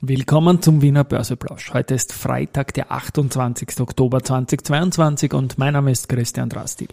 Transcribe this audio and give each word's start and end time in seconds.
Willkommen 0.00 0.62
zum 0.62 0.80
Wiener 0.80 1.02
Börseplausch. 1.02 1.74
Heute 1.74 1.94
ist 1.94 2.12
Freitag, 2.12 2.72
der 2.74 2.92
28. 2.92 3.80
Oktober 3.80 4.22
2022 4.22 5.34
und 5.34 5.58
mein 5.58 5.72
Name 5.72 5.90
ist 5.90 6.08
Christian 6.08 6.48
Drastil. 6.48 6.86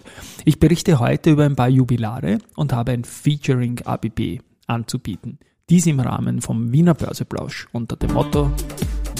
Ich 0.43 0.59
berichte 0.59 0.97
heute 0.97 1.29
über 1.29 1.45
ein 1.45 1.55
paar 1.55 1.69
Jubilare 1.69 2.39
und 2.55 2.73
habe 2.73 2.93
ein 2.93 3.03
Featuring 3.03 3.79
ABB 3.85 4.39
anzubieten. 4.65 5.37
Dies 5.69 5.85
im 5.85 5.99
Rahmen 5.99 6.41
vom 6.41 6.71
Wiener 6.71 6.95
Börseplausch 6.95 7.67
unter 7.73 7.95
dem 7.95 8.11
Motto 8.11 8.52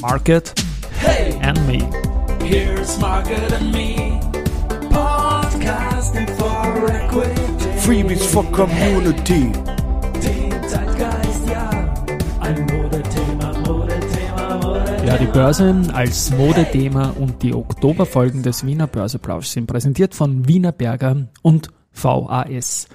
Market 0.02 0.56
hey, 1.02 1.36
and 1.44 1.68
Me. 1.68 1.88
Here's 2.44 3.00
Market 3.00 3.54
and 3.54 3.72
Me. 3.72 4.20
Podcasting 4.90 6.28
for 6.40 6.90
Equity. 6.90 7.40
Freebies 7.78 8.26
for 8.26 8.44
Community. 8.52 9.52
Ja, 15.16 15.22
die 15.22 15.28
Börse 15.28 15.74
als 15.94 16.32
Modethema 16.32 17.12
und 17.12 17.42
die 17.42 17.54
Oktoberfolgen 17.54 18.44
des 18.44 18.66
Wiener 18.66 18.86
Börseplausch 18.86 19.48
sind 19.48 19.66
präsentiert 19.66 20.14
von 20.14 20.46
Wiener 20.46 20.74
Berger 20.74 21.30
und 21.42 21.70
VAS. 21.94 22.90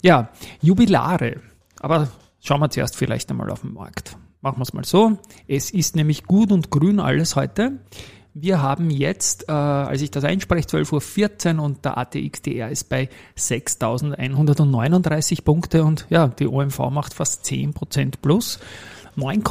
Ja, 0.00 0.28
Jubilare. 0.62 1.40
Aber 1.80 2.06
schauen 2.40 2.60
wir 2.60 2.70
zuerst 2.70 2.94
vielleicht 2.94 3.28
einmal 3.28 3.50
auf 3.50 3.62
den 3.62 3.72
Markt. 3.72 4.16
Machen 4.40 4.58
wir 4.58 4.62
es 4.62 4.72
mal 4.72 4.84
so. 4.84 5.18
Es 5.48 5.72
ist 5.72 5.96
nämlich 5.96 6.28
gut 6.28 6.52
und 6.52 6.70
grün 6.70 7.00
alles 7.00 7.34
heute. 7.34 7.80
Wir 8.34 8.62
haben 8.62 8.90
jetzt, 8.90 9.48
äh, 9.48 9.52
als 9.52 10.00
ich 10.00 10.12
das 10.12 10.22
einspreche, 10.22 10.68
12.14 10.68 11.56
Uhr 11.56 11.64
und 11.64 11.84
der 11.84 11.98
ATXDR 11.98 12.70
ist 12.70 12.88
bei 12.88 13.08
6.139 13.36 15.42
Punkte 15.42 15.82
und 15.82 16.06
ja, 16.08 16.28
die 16.28 16.46
OMV 16.46 16.78
macht 16.90 17.14
fast 17.14 17.44
10% 17.44 18.18
plus. 18.22 18.60
9, 19.16 19.42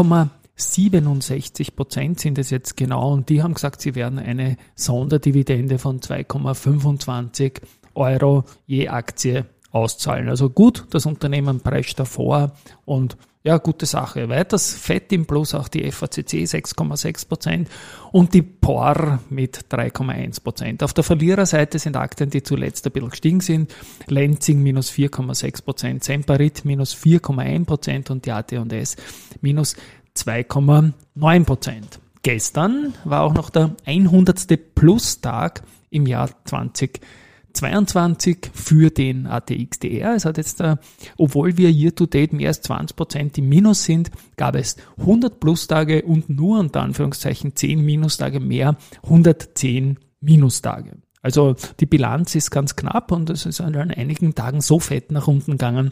67 0.56 1.76
Prozent 1.76 2.20
sind 2.20 2.38
es 2.38 2.50
jetzt 2.50 2.78
genau 2.78 3.12
und 3.14 3.30
die 3.30 3.42
haben 3.42 3.56
gesagt, 3.56 3.82
sie 3.82 3.96
werden 3.96 4.20
eine 4.20 4.58
Sonderdividende 4.76 5.80
von 5.80 6.00
2,25 6.00 7.62
Euro 7.96 8.44
je 8.66 8.90
Aktie 8.90 9.46
auszahlen. 9.72 10.30
Also 10.30 10.50
gut, 10.50 10.86
das 10.92 11.06
Unternehmen 11.06 11.62
prescht 11.62 12.00
davor 12.00 12.52
und 12.86 13.18
ja, 13.46 13.58
gute 13.58 13.86
Sache. 13.86 14.30
Weiters 14.30 14.74
Fett 14.74 15.12
im 15.12 15.26
Plus 15.26 15.54
auch 15.54 15.68
die 15.68 15.92
FACC 15.92 16.46
6,6 16.46 17.28
Prozent 17.28 17.70
und 18.14 18.34
die 18.34 18.42
POR 18.42 19.20
mit 19.30 19.66
3,1%. 19.70 20.42
Prozent. 20.42 20.82
Auf 20.82 20.94
der 20.94 21.04
Verliererseite 21.04 21.78
sind 21.78 21.98
Aktien, 21.98 22.30
die 22.30 22.42
zuletzt 22.42 22.86
ein 22.86 22.94
bisschen 22.94 23.10
gestiegen 23.10 23.42
sind. 23.42 23.76
Lenzing 24.08 24.64
minus 24.64 24.92
4,6%, 24.92 25.66
Prozent, 25.66 26.04
Semperit 26.06 26.64
minus 26.64 26.96
4,1 26.96 27.66
Prozent 27.66 28.12
und 28.12 28.26
die 28.26 28.32
AT&S 28.32 28.96
minus 29.42 29.76
2,9 30.18 31.46
Prozent. 31.46 32.00
Gestern 32.22 32.94
war 33.04 33.24
auch 33.24 33.34
noch 33.34 33.50
der 33.50 33.76
100. 33.86 34.76
Plus-Tag 34.76 35.64
im 35.90 36.08
Jahr 36.08 36.30
2022 36.46 38.52
für 38.54 38.90
den 38.90 39.28
ATXDR. 39.28 40.16
Es 40.16 40.24
hat 40.24 40.38
jetzt, 40.38 40.62
äh, 40.62 40.78
obwohl 41.18 41.58
wir 41.58 41.70
year 41.70 41.94
to 41.94 42.06
date 42.06 42.32
mehr 42.32 42.48
als 42.48 42.62
20 42.62 42.96
Prozent 42.96 43.38
im 43.38 43.50
Minus 43.50 43.84
sind, 43.84 44.10
gab 44.38 44.56
es 44.56 44.78
100 45.00 45.40
Plus-Tage 45.40 46.04
und 46.04 46.30
nur 46.30 46.60
unter 46.60 46.82
Anführungszeichen 46.82 47.56
10 47.56 47.82
Minustage 47.82 48.40
mehr, 48.40 48.78
110 49.04 50.00
Minustage. 50.22 50.98
Also 51.22 51.56
die 51.80 51.86
Bilanz 51.86 52.36
ist 52.36 52.52
ganz 52.52 52.76
knapp 52.76 53.12
und 53.12 53.30
es 53.30 53.46
ist 53.46 53.62
an 53.62 53.76
einigen 53.76 54.36
Tagen 54.36 54.62
so 54.62 54.80
fett 54.80 55.12
nach 55.12 55.28
unten 55.28 55.52
gegangen, 55.52 55.92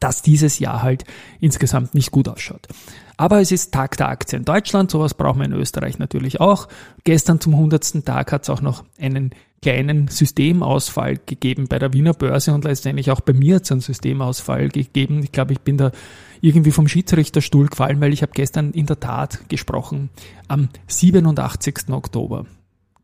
dass 0.00 0.22
dieses 0.22 0.58
Jahr 0.58 0.82
halt 0.82 1.04
insgesamt 1.40 1.94
nicht 1.94 2.10
gut 2.10 2.28
ausschaut. 2.28 2.66
Aber 3.16 3.40
es 3.40 3.50
ist 3.50 3.72
Tag 3.74 3.96
der 3.96 4.08
Aktie 4.08 4.38
in 4.38 4.44
Deutschland, 4.44 4.90
sowas 4.90 5.14
brauchen 5.14 5.40
wir 5.40 5.46
in 5.46 5.52
Österreich 5.52 5.98
natürlich 5.98 6.40
auch. 6.40 6.68
Gestern 7.04 7.40
zum 7.40 7.54
100. 7.54 8.04
Tag 8.04 8.30
hat 8.30 8.44
es 8.44 8.50
auch 8.50 8.60
noch 8.60 8.84
einen 9.00 9.32
kleinen 9.60 10.06
Systemausfall 10.08 11.18
gegeben 11.26 11.66
bei 11.68 11.78
der 11.78 11.92
Wiener 11.92 12.14
Börse 12.14 12.54
und 12.54 12.64
letztendlich 12.64 13.10
auch 13.10 13.20
bei 13.20 13.32
mir 13.32 13.56
hat 13.56 13.64
es 13.64 13.72
einen 13.72 13.80
Systemausfall 13.80 14.68
gegeben. 14.68 15.22
Ich 15.24 15.32
glaube, 15.32 15.52
ich 15.52 15.60
bin 15.60 15.76
da 15.76 15.90
irgendwie 16.40 16.70
vom 16.70 16.86
Schiedsrichterstuhl 16.86 17.66
gefallen, 17.66 18.00
weil 18.00 18.12
ich 18.12 18.22
habe 18.22 18.32
gestern 18.32 18.70
in 18.70 18.86
der 18.86 19.00
Tat 19.00 19.48
gesprochen 19.48 20.10
am 20.46 20.68
87. 20.86 21.88
Oktober 21.90 22.46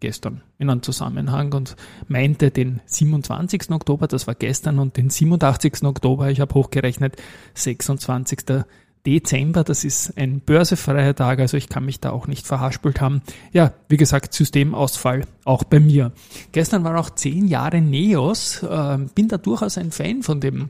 gestern 0.05 0.43
in 0.59 0.69
einem 0.69 0.83
Zusammenhang 0.83 1.55
und 1.55 1.77
meinte 2.09 2.51
den 2.51 2.83
27. 2.85 3.71
Oktober, 3.71 4.07
das 4.07 4.27
war 4.27 4.35
gestern, 4.35 4.79
und 4.79 4.99
den 4.99 5.09
87. 5.09 5.83
Oktober, 5.83 6.29
ich 6.29 6.41
habe 6.41 6.53
hochgerechnet, 6.53 7.17
26. 7.55 8.65
Dezember, 9.07 9.65
das 9.65 9.83
ist 9.83 10.19
ein 10.19 10.41
börsefreier 10.41 11.15
Tag, 11.15 11.39
also 11.39 11.57
ich 11.57 11.71
kann 11.71 11.87
mich 11.87 12.01
da 12.01 12.11
auch 12.11 12.27
nicht 12.27 12.47
verhaspelt 12.47 13.01
haben. 13.01 13.23
Ja, 13.53 13.73
wie 13.89 13.97
gesagt, 13.97 14.35
Systemausfall 14.35 15.23
auch 15.47 15.65
bei 15.65 15.81
mir. 15.81 16.13
Gestern 16.53 16.85
waren 16.85 16.97
auch 16.97 17.09
zehn 17.09 17.49
Jahre 17.49 17.81
Neos, 17.81 18.63
äh, 18.63 18.99
bin 19.15 19.29
da 19.29 19.39
durchaus 19.39 19.79
ein 19.79 19.91
Fan 19.91 20.23
von 20.23 20.41
dem 20.41 20.69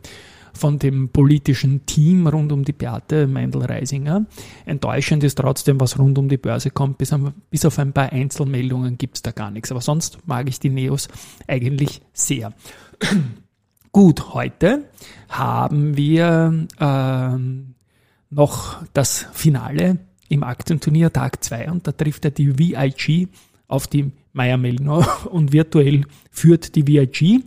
von 0.54 0.78
dem 0.78 1.08
politischen 1.08 1.84
Team 1.86 2.26
rund 2.26 2.52
um 2.52 2.64
die 2.64 2.72
Beate 2.72 3.26
Meindl-Reisinger. 3.26 4.26
Enttäuschend 4.64 5.24
ist 5.24 5.36
trotzdem, 5.36 5.80
was 5.80 5.98
rund 5.98 6.18
um 6.18 6.28
die 6.28 6.36
Börse 6.36 6.70
kommt. 6.70 6.98
Bis, 6.98 7.14
bis 7.50 7.64
auf 7.64 7.78
ein 7.78 7.92
paar 7.92 8.12
Einzelmeldungen 8.12 8.96
gibt's 8.96 9.22
da 9.22 9.32
gar 9.32 9.50
nichts. 9.50 9.70
Aber 9.70 9.80
sonst 9.80 10.18
mag 10.26 10.48
ich 10.48 10.60
die 10.60 10.70
Neos 10.70 11.08
eigentlich 11.46 12.00
sehr. 12.12 12.52
Gut, 13.92 14.34
heute 14.34 14.88
haben 15.28 15.96
wir 15.96 16.66
ähm, 16.80 17.74
noch 18.30 18.82
das 18.92 19.26
Finale 19.32 19.98
im 20.28 20.42
Aktienturnier 20.42 21.12
Tag 21.12 21.44
2 21.44 21.70
und 21.70 21.86
da 21.86 21.92
trifft 21.92 22.24
er 22.24 22.30
die 22.32 22.58
VIG 22.58 23.28
auf 23.68 23.86
die 23.86 24.10
Meier 24.32 24.56
Mellenhof 24.56 25.26
und 25.30 25.52
virtuell 25.52 26.06
führt 26.30 26.74
die 26.74 26.86
VIG. 26.86 27.44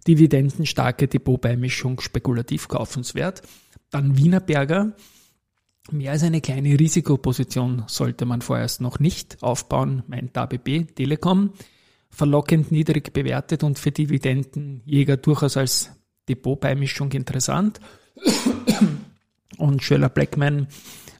dividendenstarke 0.07 1.07
Depotbeimischung 1.07 1.99
spekulativ 2.01 2.67
kaufenswert. 2.67 3.41
Dann 3.91 4.17
Wienerberger, 4.17 4.93
mehr 5.91 6.11
als 6.11 6.23
eine 6.23 6.41
kleine 6.41 6.79
Risikoposition 6.79 7.83
sollte 7.87 8.25
man 8.25 8.41
vorerst 8.41 8.81
noch 8.81 8.99
nicht 8.99 9.41
aufbauen, 9.41 10.03
meint 10.07 10.35
der 10.35 10.43
ABB 10.43 10.87
Telekom. 10.95 11.51
verlockend 12.09 12.71
niedrig 12.71 13.13
bewertet 13.13 13.63
und 13.63 13.77
für 13.77 13.91
Dividendenjäger 13.91 15.17
durchaus 15.17 15.55
als 15.57 15.96
Depotbeimischung 16.29 17.11
interessant. 17.11 17.79
Und 19.57 19.83
Schöller 19.83 20.09
Blackman 20.09 20.67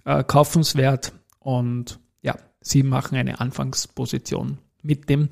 äh, 0.06 0.24
kaufenswert 0.24 1.14
und 1.40 2.00
ja, 2.22 2.36
sie 2.62 2.84
machen 2.84 3.18
eine 3.18 3.40
Anfangsposition 3.40 4.58
mit 4.82 5.10
dem 5.10 5.30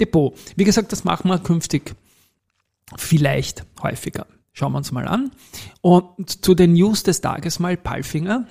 Depot. 0.00 0.34
Wie 0.56 0.64
gesagt, 0.64 0.92
das 0.92 1.04
machen 1.04 1.28
wir 1.28 1.38
künftig 1.38 1.94
vielleicht 2.96 3.64
häufiger. 3.82 4.26
Schauen 4.52 4.72
wir 4.72 4.78
uns 4.78 4.92
mal 4.92 5.06
an. 5.06 5.30
Und 5.82 6.44
zu 6.44 6.54
den 6.54 6.72
News 6.72 7.02
des 7.02 7.20
Tages 7.20 7.58
mal 7.58 7.76
Palfinger 7.76 8.46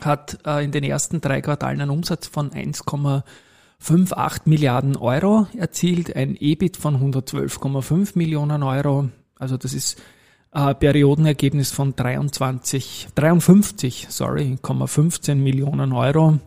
hat 0.00 0.38
äh, 0.46 0.64
in 0.64 0.72
den 0.72 0.84
ersten 0.84 1.20
drei 1.20 1.40
Quartalen 1.40 1.80
einen 1.80 1.90
Umsatz 1.90 2.26
von 2.26 2.50
1,58 2.50 4.40
Milliarden 4.44 4.96
Euro 4.96 5.46
erzielt, 5.56 6.16
ein 6.16 6.36
EBIT 6.36 6.76
von 6.76 7.12
112,5 7.12 8.12
Millionen 8.16 8.62
Euro. 8.62 9.08
Also 9.40 9.56
das 9.56 9.74
ist 9.74 10.00
äh, 10.52 10.74
Periodenergebnis 10.74 11.70
von 11.72 11.96
23, 11.96 13.08
53, 13.14 14.06
sorry, 14.08 14.56
15 14.62 15.42
Millionen 15.42 15.92
Euro. 15.92 16.38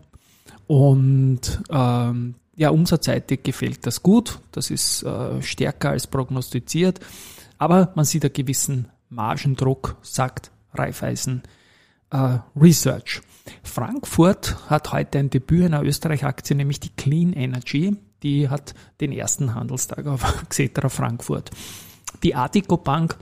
Und 0.66 1.62
ähm, 1.70 2.34
ja, 2.56 2.70
umsatzseitig 2.70 3.42
gefällt 3.42 3.86
das 3.86 4.02
gut. 4.02 4.40
Das 4.52 4.70
ist 4.70 5.02
äh, 5.02 5.42
stärker 5.42 5.90
als 5.90 6.06
prognostiziert. 6.06 7.00
Aber 7.58 7.92
man 7.94 8.04
sieht 8.04 8.24
einen 8.24 8.32
gewissen 8.32 8.88
Margendruck, 9.08 9.96
sagt 10.02 10.50
Raiffeisen 10.72 11.42
äh, 12.10 12.38
Research. 12.56 13.22
Frankfurt 13.62 14.56
hat 14.70 14.92
heute 14.92 15.18
ein 15.18 15.30
Debüt 15.30 15.64
einer 15.64 15.82
Österreich-Aktie, 15.82 16.56
nämlich 16.56 16.80
die 16.80 16.90
Clean 16.90 17.32
Energy. 17.32 17.96
Die 18.22 18.48
hat 18.48 18.74
den 19.00 19.12
ersten 19.12 19.54
Handelstag 19.54 20.06
auf 20.06 20.44
Xetra 20.48 20.88
Frankfurt. 20.88 21.50
Die 22.22 22.34
Artico 22.34 22.76
Bank 22.76 23.16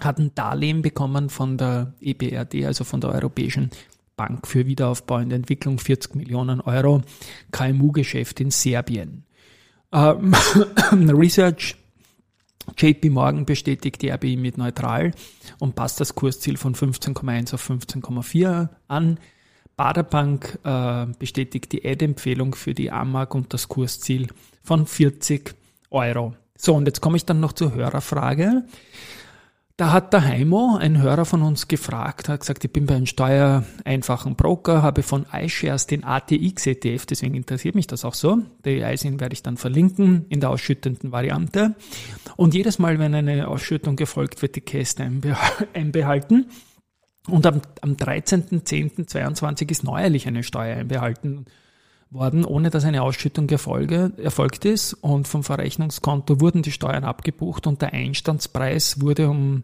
hat 0.00 0.18
ein 0.18 0.34
Darlehen 0.34 0.82
bekommen 0.82 1.28
von 1.28 1.58
der 1.58 1.94
EBRD, 2.00 2.64
also 2.64 2.84
von 2.84 3.00
der 3.00 3.10
Europäischen 3.10 3.70
Bank 4.16 4.46
für 4.46 4.66
Wiederaufbau 4.66 5.16
und 5.16 5.32
Entwicklung, 5.32 5.78
40 5.78 6.14
Millionen 6.14 6.60
Euro, 6.60 7.02
KMU-Geschäft 7.52 8.40
in 8.40 8.50
Serbien. 8.50 9.24
Ähm, 9.92 10.34
Research 10.92 11.76
JP 12.76 13.10
Morgan 13.10 13.46
bestätigt 13.46 14.02
die 14.02 14.10
RBI 14.10 14.36
mit 14.36 14.58
neutral 14.58 15.12
und 15.58 15.74
passt 15.74 16.00
das 16.00 16.14
Kursziel 16.14 16.56
von 16.56 16.74
15,1 16.74 17.54
auf 17.54 17.68
15,4 17.68 18.68
an. 18.88 19.18
Baderbank 19.76 20.58
äh, 20.64 21.06
bestätigt 21.18 21.72
die 21.72 21.84
Ad-Empfehlung 21.84 22.54
für 22.54 22.74
die 22.74 22.90
AMAG 22.90 23.34
und 23.34 23.54
das 23.54 23.68
Kursziel 23.68 24.28
von 24.62 24.86
40 24.86 25.54
Euro. 25.90 26.34
So, 26.62 26.74
und 26.74 26.86
jetzt 26.86 27.00
komme 27.00 27.16
ich 27.16 27.24
dann 27.24 27.40
noch 27.40 27.54
zur 27.54 27.74
Hörerfrage. 27.74 28.64
Da 29.78 29.92
hat 29.92 30.12
der 30.12 30.26
Heimo, 30.26 30.76
ein 30.78 31.00
Hörer 31.00 31.24
von 31.24 31.40
uns, 31.40 31.68
gefragt, 31.68 32.28
hat 32.28 32.40
gesagt, 32.40 32.62
ich 32.66 32.70
bin 32.70 32.84
bei 32.84 32.96
einem 32.96 33.06
steuereinfachen 33.06 34.36
Broker, 34.36 34.82
habe 34.82 35.02
von 35.02 35.24
iShares 35.32 35.86
den 35.86 36.04
ATX-ETF, 36.04 37.06
deswegen 37.06 37.34
interessiert 37.34 37.74
mich 37.74 37.86
das 37.86 38.04
auch 38.04 38.12
so. 38.12 38.40
Die 38.66 38.80
ISIN 38.80 39.20
werde 39.20 39.32
ich 39.32 39.42
dann 39.42 39.56
verlinken 39.56 40.26
in 40.28 40.40
der 40.40 40.50
ausschüttenden 40.50 41.12
Variante. 41.12 41.76
Und 42.36 42.52
jedes 42.52 42.78
Mal, 42.78 42.98
wenn 42.98 43.14
eine 43.14 43.48
Ausschüttung 43.48 43.96
gefolgt 43.96 44.42
wird, 44.42 44.54
die 44.54 44.60
Käste 44.60 45.02
einbehalten. 45.72 46.50
Und 47.26 47.46
am, 47.46 47.62
am 47.80 47.92
13.10.22 47.92 49.70
ist 49.70 49.82
neuerlich 49.82 50.26
eine 50.26 50.42
Steuer 50.42 50.76
einbehalten 50.76 51.46
worden, 52.10 52.44
ohne 52.44 52.70
dass 52.70 52.84
eine 52.84 53.02
Ausschüttung 53.02 53.48
Erfolge, 53.48 54.12
erfolgt 54.16 54.64
ist. 54.64 54.94
Und 54.94 55.28
vom 55.28 55.44
Verrechnungskonto 55.44 56.40
wurden 56.40 56.62
die 56.62 56.72
Steuern 56.72 57.04
abgebucht 57.04 57.66
und 57.66 57.82
der 57.82 57.92
Einstandspreis 57.92 59.00
wurde 59.00 59.28
um 59.28 59.62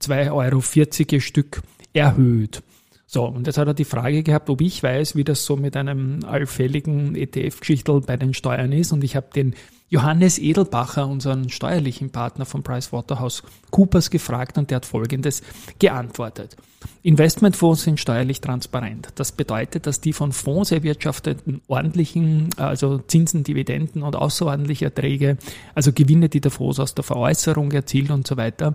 2,40 0.00 1.12
Euro 1.12 1.20
Stück 1.20 1.62
erhöht. 1.92 2.62
So, 3.08 3.24
und 3.24 3.46
jetzt 3.46 3.56
hat 3.56 3.68
er 3.68 3.74
die 3.74 3.84
Frage 3.84 4.24
gehabt, 4.24 4.50
ob 4.50 4.60
ich 4.60 4.82
weiß, 4.82 5.14
wie 5.14 5.22
das 5.22 5.44
so 5.44 5.56
mit 5.56 5.76
einem 5.76 6.24
allfälligen 6.24 7.14
ETF-Geschichtel 7.14 8.00
bei 8.00 8.16
den 8.16 8.34
Steuern 8.34 8.72
ist. 8.72 8.92
Und 8.92 9.04
ich 9.04 9.14
habe 9.14 9.28
den 9.34 9.54
Johannes 9.88 10.40
Edelbacher, 10.40 11.06
unseren 11.06 11.48
steuerlichen 11.48 12.10
Partner 12.10 12.44
von 12.44 12.64
PricewaterhouseCoopers, 12.64 14.10
gefragt 14.10 14.58
und 14.58 14.70
der 14.70 14.76
hat 14.76 14.86
Folgendes 14.86 15.42
geantwortet. 15.78 16.56
Investmentfonds 17.04 17.84
sind 17.84 18.00
steuerlich 18.00 18.40
transparent. 18.40 19.10
Das 19.14 19.30
bedeutet, 19.30 19.86
dass 19.86 20.00
die 20.00 20.12
von 20.12 20.32
Fonds 20.32 20.72
erwirtschafteten 20.72 21.60
ordentlichen, 21.68 22.48
also 22.56 22.98
Zinsen, 22.98 23.44
Dividenden 23.44 24.02
und 24.02 24.16
außerordentliche 24.16 24.86
Erträge, 24.86 25.38
also 25.76 25.92
Gewinne, 25.92 26.28
die 26.28 26.40
der 26.40 26.50
Fonds 26.50 26.80
aus 26.80 26.96
der 26.96 27.04
Veräußerung 27.04 27.70
erzielt 27.70 28.10
und 28.10 28.26
so 28.26 28.36
weiter, 28.36 28.74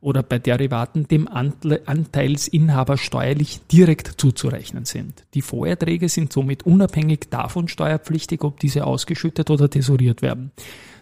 oder 0.00 0.22
bei 0.22 0.38
Derivaten 0.38 1.08
dem 1.08 1.28
Anteilsinhaber 1.28 2.96
steuerlich 2.96 3.60
direkt 3.72 4.20
zuzurechnen 4.20 4.84
sind. 4.84 5.24
Die 5.34 5.42
Vorerträge 5.42 6.08
sind 6.08 6.32
somit 6.32 6.64
unabhängig 6.64 7.30
davon 7.30 7.68
steuerpflichtig, 7.68 8.42
ob 8.42 8.60
diese 8.60 8.86
ausgeschüttet 8.86 9.50
oder 9.50 9.68
tesoriert 9.68 10.22
werden. 10.22 10.52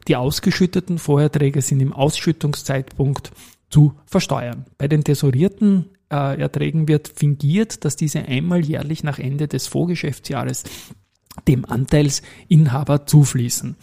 Die 0.09 0.17
ausgeschütteten 0.17 0.99
Vorerträge 0.99 1.61
sind 1.63 1.81
im 1.81 1.93
Ausschüttungszeitpunkt 1.93 3.33
zu 3.69 3.95
versteuern. 4.07 4.65
Bei 4.79 4.89
den 4.89 5.05
tesorierten 5.05 5.87
äh, 6.11 6.41
Erträgen 6.41 6.89
wird 6.89 7.09
fingiert, 7.09 7.85
dass 7.85 7.97
diese 7.97 8.21
einmal 8.21 8.65
jährlich 8.65 9.03
nach 9.03 9.19
Ende 9.19 9.49
des 9.49 9.67
Vorgeschäftsjahres 9.67 10.65
dem 11.49 11.65
Anteilsinhaber 11.65 13.07
zufließen. 13.07 13.77